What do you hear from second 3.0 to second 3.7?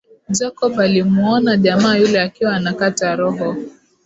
roho